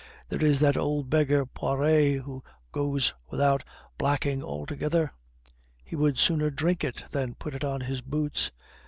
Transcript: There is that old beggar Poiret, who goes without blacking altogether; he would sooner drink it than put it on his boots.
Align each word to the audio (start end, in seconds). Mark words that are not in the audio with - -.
There 0.29 0.43
is 0.43 0.59
that 0.61 0.75
old 0.77 1.11
beggar 1.11 1.45
Poiret, 1.45 2.21
who 2.23 2.43
goes 2.71 3.13
without 3.29 3.63
blacking 3.99 4.41
altogether; 4.43 5.11
he 5.85 5.95
would 5.95 6.17
sooner 6.17 6.49
drink 6.49 6.83
it 6.83 7.03
than 7.11 7.35
put 7.35 7.53
it 7.53 7.63
on 7.63 7.81
his 7.81 8.01
boots. 8.01 8.49